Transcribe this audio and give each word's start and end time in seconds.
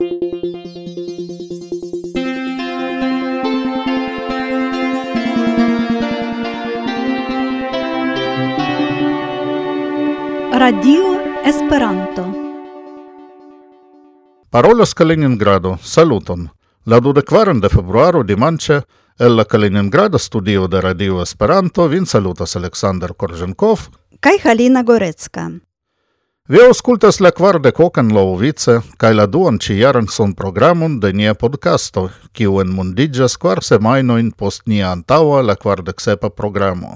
Radio 0.00 0.12
Esperanto 11.44 12.32
Parolas 14.50 14.94
Kaliningrado, 14.94 15.80
saluton. 15.82 16.52
La 16.84 17.00
24 17.00 17.54
de 17.54 17.68
februaro 17.68 18.22
dimanche, 18.22 18.84
el 19.18 19.36
la 19.36 19.44
Kaliningrada 19.46 20.20
studio 20.20 20.68
de 20.68 20.80
Radio 20.80 21.20
Esperanto 21.20 21.88
vin 21.88 22.06
salutas 22.06 22.54
Alexander 22.54 23.16
Korzenkov 23.16 23.88
kai 24.20 24.38
Halina 24.44 24.84
Gorecka. 24.84 25.67
Vi 26.48 26.58
auscultas 26.66 27.20
la 27.20 27.30
kvarde 27.30 27.70
la 28.14 28.22
uvice, 28.24 28.78
kaj 28.96 29.14
la 29.14 29.26
duan 29.26 29.58
yaranson 29.80 30.30
programon 30.34 30.94
de 31.00 31.10
nia 31.12 31.34
podcasto, 31.34 32.06
kiu 32.32 32.62
enmundiĝas 32.62 33.36
quar 33.36 33.60
semainoin 33.62 34.30
post 34.30 34.62
nia 34.66 34.92
antaua 34.92 35.42
la 35.42 35.56
quarde 35.56 35.92
sepa 36.00 36.30
programo. 36.30 36.94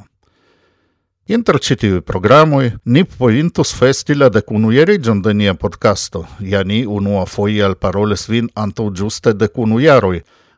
Inter 1.29 1.59
ĉi 1.60 1.77
programoi, 1.77 2.01
programoj 2.01 2.70
ni 2.84 3.05
pointus 3.05 3.74
festi 3.77 4.15
la 4.15 4.30
dekunujariĝon 4.33 5.20
de 5.23 5.34
nia 5.34 5.55
podcasto, 5.55 6.24
ja 6.41 6.65
ni 6.65 6.87
foial 7.27 7.74
paroles 7.74 8.29
vin 8.29 8.48
antaŭ 8.55 8.91
ĝuste 8.91 9.34
dekunu 9.34 9.80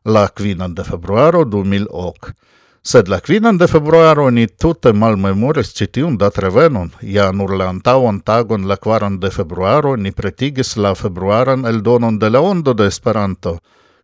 la 0.05 0.29
kvinan 0.29 0.75
de 0.75 0.85
februaro 0.85 1.43
2008. 1.45 2.33
Sed 2.87 3.09
la 3.09 3.21
quinan 3.21 3.57
de 3.57 3.67
februaro 3.67 4.31
ni 4.31 4.47
tutte 4.47 4.93
mal 4.93 5.17
memoris 5.17 5.71
citiun 5.73 6.19
dat 6.21 6.37
revenon, 6.39 6.91
ja 7.01 7.31
nur 7.33 7.55
la 7.57 7.71
antauan 7.73 8.19
tagon 8.21 8.67
la 8.69 8.77
quaran 8.77 9.17
de 9.21 9.31
februaro 9.31 9.95
ni 9.97 10.13
pretigis 10.13 10.77
la 10.77 10.93
februaran 10.95 11.65
el 11.65 11.81
donon 11.83 12.19
de 12.19 12.31
la 12.31 12.41
ondo 12.41 12.75
de 12.75 12.87
Esperanto, 12.87 13.57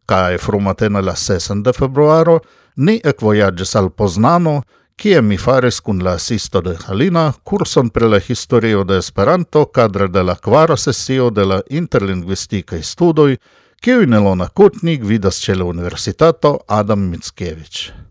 cae 0.06 0.38
frumatena 0.38 1.04
la 1.04 1.14
sesan 1.16 1.62
de 1.62 1.72
februaro 1.76 2.40
ni 2.76 2.96
ec 3.04 3.20
voyages 3.20 3.76
al 3.76 3.90
Poznano, 3.90 4.62
kie 4.96 5.20
mi 5.20 5.36
faris 5.36 5.80
kun 5.80 6.00
la 6.00 6.16
assisto 6.16 6.62
de 6.64 6.78
Halina 6.86 7.34
curson 7.44 7.90
pre 7.90 8.08
la 8.08 8.16
historio 8.28 8.84
de 8.84 8.96
Esperanto 8.96 9.66
cadre 9.66 10.08
de 10.08 10.24
la 10.24 10.36
quara 10.36 10.76
sessio 10.76 11.30
de 11.30 11.44
la 11.44 11.62
interlinguistica 11.68 12.80
studoi, 12.82 13.36
kiu 13.82 14.00
in 14.00 14.14
Elona 14.14 14.48
Kutnik 14.48 15.04
vidas 15.04 15.44
ce 15.44 15.54
la 15.54 15.64
Universitato 15.64 16.60
Adam 16.66 17.10
Mickiewicz. 17.10 18.09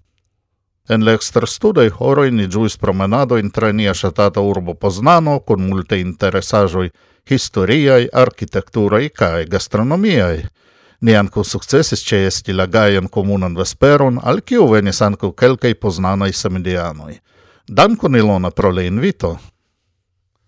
En 0.90 1.06
la 1.06 1.18
studei 1.46 1.92
horoi 1.94 2.32
ni 2.32 2.48
giuis 2.48 2.78
promenado 2.78 3.38
in 3.38 3.52
tra 3.52 3.72
nia 3.72 3.94
shatata 3.94 4.42
urbo 4.42 4.74
Poznano 4.74 5.40
con 5.40 5.62
multe 5.62 6.00
interesajoi 6.00 6.90
historiai, 7.30 8.08
architecturai 8.12 9.10
kaj 9.10 9.46
gastronomiai. 9.46 10.48
Ni 11.02 11.16
anco 11.16 11.44
successis 11.44 12.02
ce 12.02 12.26
esti 12.26 12.54
la 12.54 12.66
gaian 12.66 13.08
komunan 13.10 13.56
vesperon, 13.56 14.20
al 14.24 14.42
kiu 14.42 14.66
venis 14.68 15.02
anco 15.02 15.32
kelkaj 15.32 15.76
poznanaj 15.76 16.34
semidianoi. 16.34 17.20
Dankon 17.68 18.16
Ilona 18.16 18.50
pro 18.50 18.72
le 18.72 18.88
invito! 18.88 19.38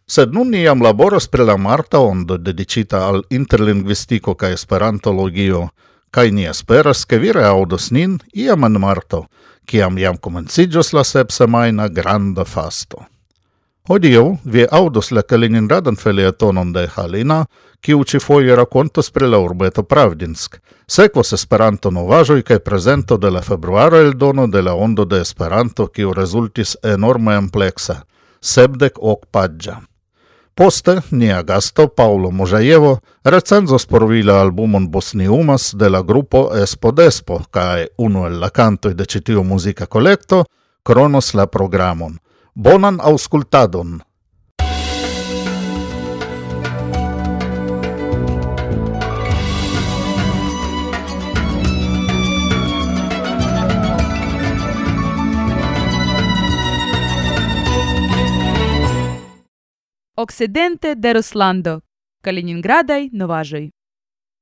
Sed 0.08 0.34
nun 0.34 0.50
ni 0.50 0.64
jam 0.64 0.82
laboras 0.82 1.28
pri 1.28 1.46
la 1.46 1.58
Marta 1.58 2.00
Ondo 2.00 2.38
dedicita 2.38 3.06
al 3.08 3.22
interlingvistiko 3.30 4.34
kaj 4.36 4.54
esperantologio, 4.54 5.68
kaj 6.10 6.32
ni 6.32 6.50
esperas, 6.50 7.06
ke 7.06 7.18
vire 7.18 7.46
audos 7.46 7.92
nin 7.92 8.18
iam 8.34 8.64
en 8.64 8.82
marto– 8.82 9.26
kiam 9.72 9.98
jam 9.98 10.18
comencigios 10.18 10.92
la 10.94 11.04
sep 11.04 11.32
semaina 11.32 11.88
granda 11.88 12.44
fasto. 12.46 13.06
Odio, 13.88 14.38
vi 14.44 14.66
audos 14.72 15.12
la 15.12 15.22
Kaliningradan 15.22 15.96
felietonon 15.96 16.74
de 16.74 16.88
Halina, 16.96 17.46
kiu 17.80 18.04
ci 18.04 18.20
foie 18.20 18.56
racontos 18.56 19.10
pri 19.12 19.30
la 19.32 19.40
urbeto 19.40 19.84
Pravdinsk, 19.84 20.58
sekvos 20.88 21.34
Esperanto 21.34 21.92
novajoi 21.92 22.44
kaj 22.44 22.60
prezento 22.60 23.18
de 23.18 23.32
la 23.32 23.42
februaro 23.42 23.98
el 23.98 24.14
dono 24.18 24.48
de 24.48 24.62
la 24.62 24.74
Ondo 24.74 25.06
de 25.06 25.22
Esperanto, 25.22 25.88
kiu 25.88 26.14
resultis 26.14 26.76
enorme 26.84 27.36
amplexa, 27.36 28.04
sebdek 28.42 29.00
ok 29.02 29.26
paĝa. 29.32 29.80
Poste 30.54 31.00
nia 31.12 31.42
gasto 31.44 31.88
Paulo 31.88 32.30
Mojajevo, 32.32 33.00
recenzos 33.24 33.86
por 33.86 34.08
vi 34.10 34.22
la 34.22 34.42
albumon 34.42 34.92
Bosniumas 34.92 35.72
de 35.78 35.90
la 35.90 36.02
grupo 36.02 36.52
Espodespo 36.56 37.42
cae 37.50 37.88
uno 37.98 38.28
el 38.28 38.40
la 38.40 38.50
cantoj 38.50 38.94
de 38.94 39.06
ĉi 39.06 39.44
musica 39.44 39.86
collecto, 39.86 40.44
cronos 40.84 41.34
la 41.34 41.48
programon. 41.48 42.20
Bonan 42.54 43.00
auscultadon! 43.00 44.02
Occidente 60.18 60.96
de 60.96 61.14
Ruslando, 61.14 61.80
Kaliningradai 62.22 63.10
novaĵoj. 63.14 63.70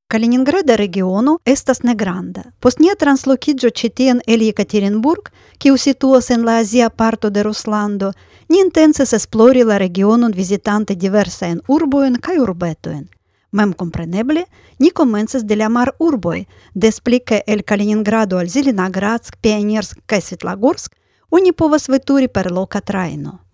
Kaliningrada 0.08 0.76
regiono 0.76 1.36
estas 1.46 1.84
negranda. 1.84 2.42
Post 2.60 2.80
nia 2.82 2.96
translokiĝo 2.98 3.70
ĉi 3.70 3.90
tien 3.90 4.22
el 4.26 4.42
Jekaterinburg, 4.42 5.28
kiu 5.62 5.78
situas 5.78 6.32
en 6.34 6.42
la 6.48 6.56
azia 6.64 6.88
parto 6.90 7.30
de 7.30 7.44
Ruslando, 7.46 8.10
ni 8.50 8.58
intencis 8.64 9.14
esplori 9.14 9.62
la 9.64 9.78
regionon 9.78 10.34
vizitante 10.34 10.96
diversajn 10.96 11.60
urbojn 11.68 12.18
kaj 12.18 12.40
urbetojn. 12.48 13.04
Memkompreneble, 13.52 14.48
ni 14.80 14.90
komencis 14.90 15.46
de 15.46 15.56
la 15.56 15.70
marurboj, 15.70 16.48
des 16.74 16.98
pli 17.00 17.20
ke 17.20 17.44
el 17.46 17.62
Kaliningrado 17.62 18.42
al 18.42 18.50
Zelenogradsk, 18.50 19.38
Pioniersk 19.38 20.02
kaj 20.08 20.22
Svetlogorsk 20.32 20.98
oni 21.30 21.54
povas 21.54 21.86
veturi 21.94 22.28
per 22.28 22.50
loka 22.52 22.82
trajno. 22.82 23.49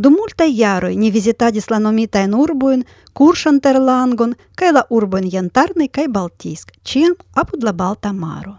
Dum 0.00 0.12
multaj 0.12 0.48
jaroj 0.56 0.96
ni 0.96 1.10
vizitadis 1.10 1.66
la 1.70 1.78
nomitajn 1.78 2.34
urbojn 2.34 2.84
Kurŝanterlangon 3.12 4.30
kaj 4.56 4.70
la 4.72 4.82
urbojn 4.96 5.26
Jantarnoj 5.32 5.88
kaj 5.92 6.06
Baltisk, 6.08 6.70
ĉiam 6.88 7.12
apud 7.42 7.66
la 7.68 7.74
Balta 7.76 8.12
Maro. 8.12 8.54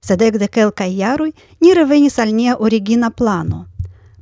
Sed 0.00 0.22
ekde 0.22 0.48
kelkaj 0.48 0.94
jaroj 0.96 1.32
ni 1.60 1.74
revenis 1.76 2.16
al 2.18 2.32
nia 2.32 2.54
origina 2.58 3.10
plano. 3.10 3.66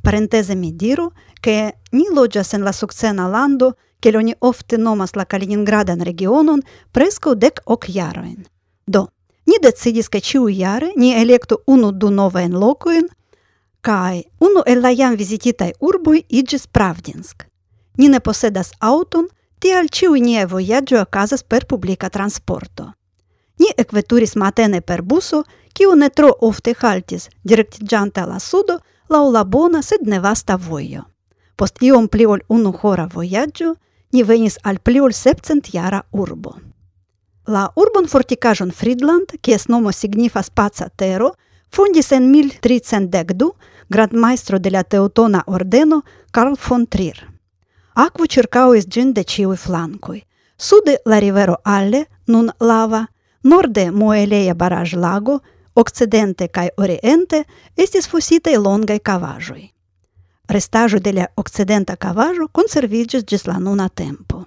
Parenteze 0.03 0.57
mi 0.57 0.73
diru, 0.73 1.13
ke 1.41 1.71
ni 1.93 2.09
loĝas 2.17 2.51
en 2.55 2.67
la 2.67 2.73
sukcena 2.73 3.29
lando, 3.29 3.73
kiel 4.01 4.19
oni 4.19 4.35
ofte 4.41 4.79
nomas 4.79 5.15
la 5.15 5.25
Kaliningradan 5.25 6.03
regionon 6.03 6.65
preskaŭ 6.91 7.37
dek 7.45 7.63
ok 7.67 7.87
jarojn. 7.95 8.43
Do, 8.87 9.07
ni 9.47 9.63
decidis 9.63 10.11
ke 10.11 10.19
ĉiujare 10.19 10.91
ni 10.97 11.15
elektu 11.15 11.63
unu 11.67 11.93
du 11.93 12.11
novajn 12.11 12.59
lokojn, 12.59 13.07
Kai 13.89 14.23
unu 14.39 14.63
el 14.67 14.83
la 14.85 14.91
jam 14.93 15.15
vizititaj 15.17 15.71
urboj 15.81 16.19
iĝis 16.29 16.67
Pravdinsk. 16.67 17.45
Ni 17.97 18.09
ne 18.13 18.19
posedas 18.21 18.73
auton, 18.85 19.31
tial 19.65 19.87
ĉiuj 19.89 20.21
niaj 20.21 20.43
vojaĝoj 20.51 20.99
okazas 21.01 21.43
per 21.43 21.65
publika 21.71 22.11
transporto. 22.13 22.91
Ni 23.59 23.71
ekveturis 23.85 24.37
matene 24.37 24.81
per 24.81 25.03
buso, 25.03 25.41
kiu 25.73 25.95
ne 25.97 26.11
tro 26.11 26.35
ofte 26.51 26.75
haltis, 26.83 27.31
direktiĝante 27.45 28.27
la 28.29 28.37
sudo 28.39 28.77
laŭ 29.09 29.23
la 29.31 29.45
bona 29.45 29.81
sed 29.83 30.05
nevasta 30.05 30.59
vojo. 30.69 31.07
Post 31.57 31.81
iom 31.81 32.11
pli 32.13 32.27
ol 32.27 32.45
unu 32.49 32.75
hora 32.83 33.09
vojaĝo, 33.15 33.73
ni 34.13 34.23
venis 34.23 34.61
al 34.65 34.83
pli 34.85 35.01
ol 35.01 35.17
sepcentjara 35.17 36.03
urbo. 36.13 36.59
La 37.47 37.71
urbon 37.77 38.13
fortikaĵon 38.13 38.71
Friedland, 38.71 39.39
kies 39.41 39.71
nomo 39.73 39.93
signifas 39.93 40.51
paca 40.51 40.93
tero, 40.93 41.33
fondis 41.73 42.13
en 42.13 42.29
1312 42.33 43.53
градмајстро 43.91 44.59
деля 44.59 44.83
Теотона 44.85 45.43
Ордено 45.47 46.03
Карл 46.31 46.57
фон 46.57 46.87
Трир. 46.87 47.29
Акво 47.95 48.27
черкао 48.27 48.75
из 48.75 48.87
джинде 48.87 49.25
чиуи 49.25 49.57
фланкој. 49.57 50.25
Суде 50.59 50.99
ла 51.07 51.21
риверо 51.21 51.57
алле, 51.65 52.07
нун 52.27 52.51
лава, 52.61 53.07
норде 53.43 53.91
муелеја 53.91 54.55
бараж 54.55 54.95
лаго, 54.95 55.41
Occidente 55.75 56.49
kaj 56.49 56.69
Ориенте 56.77 57.45
estis 57.77 58.09
fositaj 58.11 58.57
longaj 58.59 58.99
kavaĵoj. 58.99 59.69
Restaĵo 60.49 60.99
de 60.99 61.13
la 61.13 61.27
okcidenta 61.37 61.95
kavaĵo 61.97 62.49
konserviĝis 62.49 63.25
ĝis 63.25 63.47
la 63.47 63.59
nuna 63.59 63.89
tempo. 63.89 64.45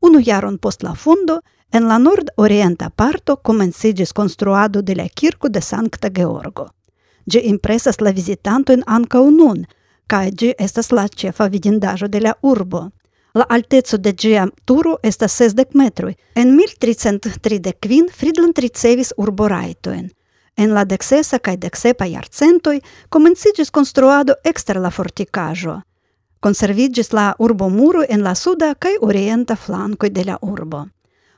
Unu 0.00 0.20
jaron 0.20 0.58
post 0.58 0.82
la 0.82 0.94
fundo 0.94 1.40
en 1.70 1.86
la 1.86 1.98
nord-orienta 1.98 2.90
parto 2.90 3.36
komenciĝis 3.36 4.12
konstruado 4.12 4.82
de 4.82 4.94
la 4.94 5.06
kirko 5.08 5.48
de 5.48 5.60
Sankta 5.60 6.08
Georgo. 6.08 6.66
Gi 7.26 7.40
impresas 7.48 8.00
la 8.00 8.10
vizitantojn 8.10 8.82
anca 8.86 9.20
unun, 9.20 9.64
kaj 10.06 10.30
gi 10.30 10.52
estas 10.58 10.92
la 10.92 11.08
cefa 11.08 11.46
vidindajo 11.48 12.08
de 12.08 12.20
la 12.20 12.34
urbo. 12.42 12.90
La 13.34 13.46
alteco 13.48 13.96
de 13.98 14.12
gia 14.12 14.46
turo 14.64 14.98
estas 15.02 15.40
60 15.40 15.74
metroj. 15.74 16.14
En 16.34 16.54
1335 16.56 18.12
Friedland 18.12 18.58
ricevis 18.58 19.12
urborajtojn. 19.16 20.10
En 20.56 20.74
la 20.74 20.84
dexesa 20.84 21.38
kaj 21.38 21.56
dexepa 21.56 22.06
iarcentoi 22.06 22.80
comencigis 23.08 23.70
konstruado 23.70 24.34
extra 24.44 24.80
la 24.80 24.90
forticajo. 24.90 25.80
Conservigis 26.40 27.12
la 27.12 27.34
urbomuro 27.38 28.04
en 28.08 28.22
la 28.22 28.34
suda 28.34 28.74
kaj 28.74 28.98
orienta 29.00 29.56
flankoj 29.56 30.10
de 30.10 30.24
la 30.24 30.38
urbo. 30.42 30.84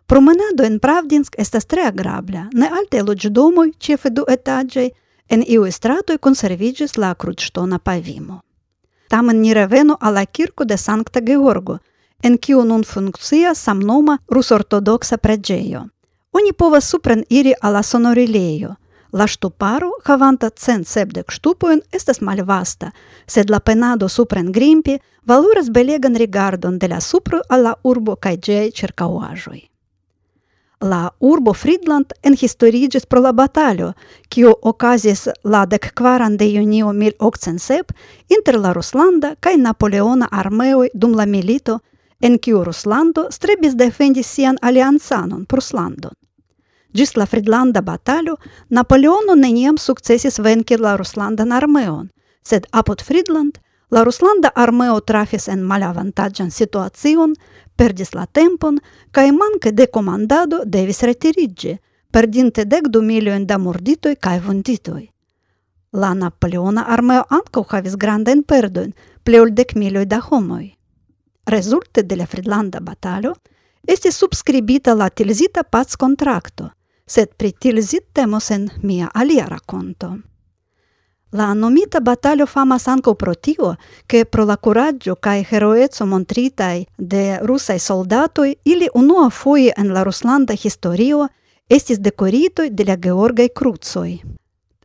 Promenado 0.06 0.64
en 0.64 0.78
Pravdinsk 0.78 1.34
estas 1.38 1.66
tre 1.66 1.82
agrabla, 1.86 2.48
ne 2.52 2.68
alte 2.68 3.00
loĝdomoj, 3.02 3.70
ĉefe 3.78 4.10
duetaĝaj, 4.10 4.90
En 5.28 5.42
iu 5.46 5.66
stratoj 5.70 6.18
konserviĝis 6.18 6.96
la 6.96 7.14
krucŝtona 7.14 7.78
pavimo. 7.78 8.40
Tamen 9.08 9.40
ni 9.40 9.54
revenu 9.54 9.96
al 10.00 10.14
la 10.14 10.24
kirko 10.26 10.64
de 10.64 10.76
Sankta 10.76 11.20
Georgo, 11.20 11.78
en 12.22 12.38
kiu 12.38 12.64
nun 12.64 12.84
funkcias 12.84 13.62
samnoma 13.62 14.18
rusortodoksa 14.28 15.16
preĝejo. 15.16 15.84
Oni 16.32 16.52
povas 16.52 16.88
supren 16.90 17.24
iri 17.30 17.54
al 17.62 17.72
la 17.72 17.82
sonorilejo. 17.82 18.74
La 19.12 19.26
ŝtuparo, 19.26 19.90
havanta 20.04 20.50
cent 20.50 20.88
sepdek 20.88 21.30
ŝtupojn, 21.32 21.80
estas 21.92 22.20
malvasta, 22.20 22.90
sed 23.26 23.50
la 23.50 23.60
penado 23.60 24.08
supren 24.08 24.50
grimpi 24.52 24.98
valoras 25.24 25.70
belegan 25.70 26.16
rigardon 26.16 26.78
de 26.78 26.88
la 26.88 27.00
supro 27.00 27.40
al 27.48 27.62
la 27.62 27.74
urbo 27.82 28.16
kaj 28.16 28.36
ĝiaj 28.36 28.68
ĉirkaŭaĵoj. 28.80 29.60
La 30.80 31.08
urbo 31.20 31.54
Friedland 31.54 32.12
enhistoriĝis 32.22 33.06
pro 33.06 33.20
la 33.24 33.32
batalo, 33.32 33.92
kiu 34.28 34.52
okazis 34.62 35.28
la 35.44 35.64
dekkvaran 35.66 36.36
de 36.36 36.50
junio 36.52 36.92
1807 36.92 37.94
inter 38.28 38.58
la 38.60 38.72
ruslanda 38.76 39.34
kaj 39.40 39.56
napoleona 39.56 40.28
armeoj 40.30 40.88
dum 40.94 41.16
la 41.16 41.26
milito, 41.26 41.78
en 42.20 42.38
kiu 42.38 42.64
Ruslando 42.64 43.26
strebis 43.30 43.76
defendi 43.76 44.22
sian 44.22 44.58
aliancanon 44.62 45.44
Pruslandon. 45.46 46.14
Ĝis 46.96 47.16
la 47.16 47.26
Friedlanda 47.26 47.82
batalo 47.82 48.36
Napoleono 48.68 49.34
neniam 49.36 49.76
sukcesis 49.78 50.38
venki 50.38 50.78
la 50.80 50.96
ruslandan 50.96 51.52
armeon, 51.52 52.08
sed 52.42 52.66
apud 52.72 53.02
Friedland 53.04 53.58
La 53.90 54.02
ruslanda 54.02 54.50
armeo 54.54 55.00
trafis 55.00 55.46
en 55.48 55.62
malavantaĝan 55.62 56.50
situacion, 56.50 57.34
perdis 57.76 58.14
la 58.14 58.26
tempon 58.26 58.80
kaj 59.14 59.30
manke 59.32 59.70
de 59.72 59.86
komandado 59.86 60.64
devis 60.64 61.04
retiriĝi, 61.06 61.76
perdinte 62.10 62.64
dek 62.64 62.88
du 62.90 63.02
milojn 63.02 63.46
da 63.46 63.58
murditoj 63.58 64.16
kaj 64.16 64.40
vunditoj. 64.46 65.04
La 65.92 66.14
Napoleona 66.14 66.86
armeo 66.90 67.22
ankaŭ 67.30 67.62
havis 67.70 67.94
grandajn 67.96 68.42
perdojn, 68.42 68.92
pli 69.22 69.38
ol 69.40 69.54
dek 69.54 69.76
miloj 69.78 70.04
da 70.06 70.18
homoj. 70.20 70.64
Rezulte 71.46 72.02
de 72.02 72.16
la 72.16 72.26
Fridlanda 72.26 72.80
batalo 72.80 73.36
estis 73.86 74.18
subskribita 74.18 74.94
la 74.94 75.08
Tilzita 75.10 75.62
packontrakto, 75.62 76.72
sed 77.06 77.36
pri 77.38 77.52
Tilzit 77.52 78.10
temos 78.12 78.50
en 78.50 78.70
mia 78.82 79.10
alia 79.14 79.46
rakonto. 79.46 80.16
La 81.30 81.54
nomita 81.54 82.00
batalio 82.00 82.46
famas 82.46 82.86
anco 82.86 83.14
pro 83.14 83.34
tio, 83.34 83.76
che 84.06 84.24
pro 84.24 84.44
la 84.44 84.56
coraggio 84.56 85.16
cae 85.16 85.46
heroeco 85.50 86.06
montritai 86.06 86.86
de 86.96 87.38
russai 87.42 87.78
soldatoi, 87.78 88.58
ili 88.62 88.88
unuafoje 88.94 89.72
en 89.76 89.92
la 89.92 90.02
ruslanda 90.02 90.54
historio 90.54 91.28
estis 91.66 91.98
decoritoi 91.98 92.70
de 92.70 92.84
la 92.84 92.96
Georgai 92.96 93.50
Cruzoi. 93.52 94.22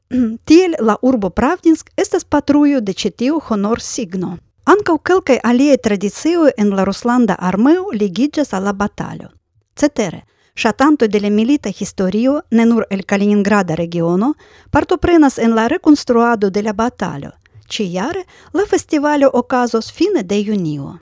Tiel 0.45 0.75
la 0.79 0.97
urbo 1.01 1.29
Pravdinsk 1.29 1.89
estas 1.95 2.23
patruio 2.23 2.81
de 2.81 2.93
cetiu 2.93 3.39
honor 3.49 3.79
signo. 3.79 4.37
Ancau 4.63 4.97
quelcae 4.97 5.39
alie 5.43 5.77
tradizioi 5.77 6.51
en 6.57 6.75
la 6.75 6.83
ruslanda 6.83 7.35
armeo 7.39 7.91
ligidjas 7.91 8.53
alla 8.53 8.73
la. 8.73 9.31
Cetere, 9.75 10.25
Шатанто 10.53 11.07
деле 11.07 11.29
милита 11.29 11.69
milita 11.69 11.79
historio, 11.79 12.41
ne 12.51 12.65
nur 12.65 12.85
el 12.89 13.05
Kaliningrada 13.05 13.75
regiono, 13.75 14.35
partoprenas 14.69 15.37
en 15.37 15.55
la 15.55 15.67
reconstruado 15.67 16.49
de 16.49 16.61
la 16.61 16.73
batalio. 16.73 17.31
Ci 17.67 17.93
jare 17.93 18.25
la 18.53 18.65
festivalo 18.65 19.29
okazos 19.33 19.91
fine 19.91 20.23
de 20.23 20.43
junio. 20.43 20.99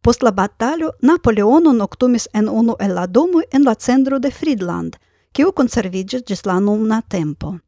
Post 0.00 0.22
la 0.22 0.30
batalio, 0.30 0.92
Napoleono 1.00 1.72
noctumis 1.72 2.28
en 2.32 2.48
unu 2.48 2.76
el 2.78 2.94
la 2.94 3.06
domu 3.06 3.40
en 3.50 3.62
la 3.64 3.74
centro 3.74 4.18
de 4.18 4.30
Friedland, 4.30 4.96
kiu 5.32 5.52
conservigis 5.52 6.22
gis 6.26 6.44
la 6.44 6.58
numna 6.60 7.02
tempo. 7.08 7.58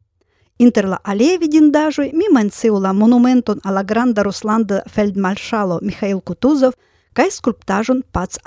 Inter 0.57 0.87
la 0.87 0.99
alie 1.03 1.37
vidindaĵoj 1.37 2.11
mi 2.13 2.29
menciu 2.31 2.79
la 2.79 2.93
monumenton 2.93 3.59
al 3.63 3.75
la 3.75 3.83
granda 3.83 4.23
ruslanda 4.23 4.81
feldmarŝalo 4.87 5.81
Mihail 5.81 6.21
Kutuzov 6.21 6.77
kaj 7.13 7.29
skulptaĵon 7.39 8.03
Pac 8.11 8.39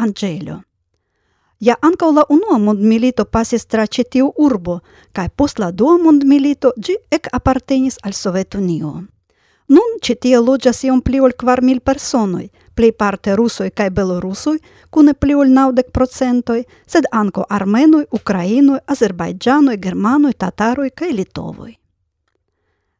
Ja 1.58 1.74
ankaŭ 1.82 2.10
la 2.14 2.22
unua 2.30 2.58
mondmilito 2.58 3.24
pasis 3.24 3.66
tra 3.66 3.86
ĉi 3.86 4.04
tiu 4.14 4.32
urbo, 4.36 4.78
kaj 5.12 5.28
post 5.28 5.58
la 5.58 5.70
dua 5.70 5.96
mondmilito 5.98 6.70
ĝi 6.76 6.94
ekapartenis 7.10 7.98
al 8.02 8.12
Sovetunio. 8.14 8.92
Nun 9.68 9.96
ĉi 10.02 10.14
tie 10.14 10.38
loĝas 10.38 10.84
iom 10.84 11.00
pli 11.02 11.18
ol 11.20 11.34
kvar 11.40 11.60
mil 11.62 11.80
personoj, 11.80 12.46
plejparte 12.74 13.34
rusoj 13.36 13.70
kaj 13.70 13.90
belorusoj, 13.90 14.54
kune 14.90 15.14
pli 15.14 15.34
ol 15.34 15.50
naŭdek 15.56 15.90
procentoj, 15.92 16.62
sed 16.86 17.08
ankaŭ 17.12 17.48
armenoj, 17.50 18.04
ukrainoj, 18.20 18.78
azerbajdĝanoj, 18.86 19.76
germanoj, 19.76 20.32
tataroj 20.32 20.90
kaj 20.90 21.10
litovoj. 21.12 21.72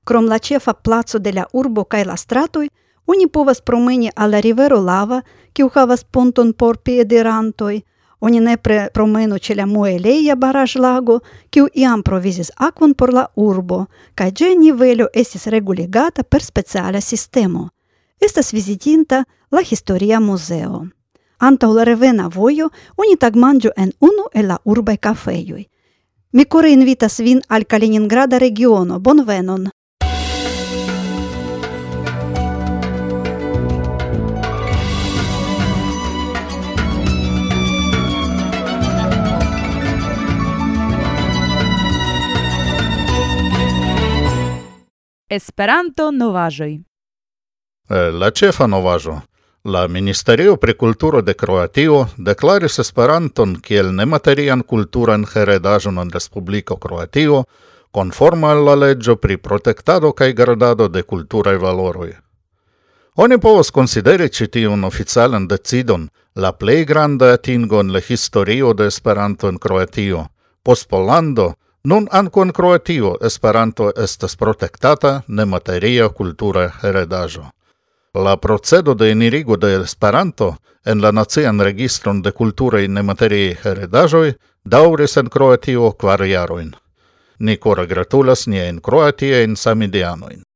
Krom 0.05 0.27
la 0.27 0.39
ĉefa 0.39 0.75
placo 0.75 1.19
de 1.19 1.33
la 1.33 1.45
urbo 1.53 1.85
kaj 1.85 2.05
la 2.11 2.17
stratoj, 2.17 2.67
oni 3.07 3.29
povas 3.29 3.61
promeni 3.61 4.11
al 4.17 4.35
la 4.35 4.41
rivero 4.41 4.81
Lava, 4.81 5.23
kiu 5.53 5.71
havas 5.75 6.05
ponton 6.05 6.53
por 6.53 6.83
piedirantoj, 6.85 7.81
Они 8.21 8.41
непре 8.41 8.91
променучили 8.93 9.65
мое 9.65 9.99
леја 9.99 10.35
бараж 10.35 10.77
лаго, 10.77 11.21
кју 11.51 11.69
јам 11.75 12.03
провизис 12.03 12.51
аквон 12.57 12.95
порла 12.95 13.29
урбо, 13.37 13.87
кај 14.17 14.33
дже 14.33 14.55
нивелю 14.55 15.07
есис 15.15 15.47
регулигата 15.47 16.25
пер 16.25 16.43
специаля 16.43 17.01
систему. 17.01 17.71
Естас 18.21 18.53
визитинта 18.53 19.25
ла 19.53 19.63
историја 19.63 20.19
музео. 20.19 20.89
Анта 21.39 21.69
la 21.69 21.85
revena 21.85 22.29
vojo, 22.29 22.71
oni 22.97 23.17
tag 23.17 23.37
manĝu 23.37 23.71
en 23.77 23.93
unu 24.01 24.27
el 24.35 24.49
la 24.49 24.59
urbaj 24.65 24.97
kafejoj. 24.97 25.65
Mi 26.33 26.45
kore 26.45 26.73
invitas 26.73 27.21
vin 27.21 27.41
al 27.49 27.65
Kaliningrada 27.65 28.39
regiono. 28.39 29.01
Esperanto 45.31 46.11
novaĵoj. 46.11 46.75
Eh, 46.75 48.11
la 48.21 48.31
ĉefa 48.31 48.67
novaĵo 48.67 49.21
La 49.65 49.87
Ministerio 49.87 50.57
pri 50.57 50.75
Kulturo 50.75 51.21
de 51.23 51.35
Kroatio 51.35 52.07
deklaris 52.17 52.79
Esperanton 52.79 53.59
kiel 53.61 53.91
nematerian 53.95 54.63
kulturan 54.63 55.27
heredaĵon 55.33 55.99
en 55.99 56.11
Respubliko 56.15 56.77
Kroatio, 56.77 57.43
konforma 57.91 58.55
al 58.55 58.65
la 58.65 58.75
leĝo 58.75 59.17
pri 59.17 59.37
protektado 59.37 60.13
kaj 60.13 60.33
gardado 60.33 60.89
de 60.89 61.03
kulturaj 61.03 61.57
valoroj. 61.57 62.11
Oni 63.17 63.39
povas 63.39 63.73
ĉi 64.33 64.47
tiun 64.47 64.85
oficialan 64.85 65.49
decidon 65.49 66.09
la 66.35 66.53
plej 66.53 66.85
granda 66.85 67.33
atingon 67.35 67.93
la 67.93 68.01
historio 68.01 68.73
de 68.73 68.87
Esperanto 68.87 69.49
en 69.49 69.59
Kroatio, 69.59 70.27
post 70.63 70.89
Pollando, 70.89 71.55
Nun 71.85 72.09
anco 72.11 72.43
in 72.43 72.51
Croatio 72.53 73.17
Esperanto 73.21 73.93
estas 73.97 74.37
protectata 74.37 75.23
nemateria 75.29 76.09
cultura 76.09 76.73
heredaĵo. 76.83 77.45
La 78.15 78.37
procedo 78.37 78.95
de 78.95 79.11
enirigo 79.11 79.57
de 79.57 79.75
Esperanto 79.83 80.57
en 80.85 81.01
la 81.01 81.13
nacian 81.13 81.61
registron 81.61 82.23
de 82.23 82.33
culturaj 82.33 82.89
nemateriaj 82.89 83.57
heredaĵoj 83.63 84.35
dauris 84.65 85.17
en 85.17 85.29
Croatio 85.29 85.93
kvar 85.93 86.27
jaroin. 86.27 86.75
Ni 87.39 87.57
cora 87.57 87.87
gratulas 87.87 88.47
niajn 88.47 88.81
in 89.45 89.57
samideanojn. 89.57 90.48